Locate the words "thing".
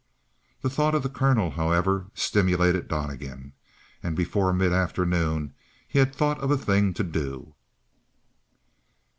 6.57-6.95